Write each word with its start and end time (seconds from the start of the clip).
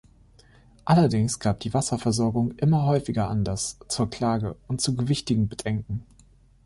Allerdings 0.83 1.37
gab 1.37 1.59
die 1.59 1.75
Wasserversorgung 1.75 2.53
immer 2.57 2.85
häufiger 2.87 3.29
Anlass 3.29 3.77
zur 3.87 4.09
Klage 4.09 4.55
und 4.67 4.81
zu 4.81 4.95
gewichtigen 4.95 5.47
Bedenken. 5.47 6.07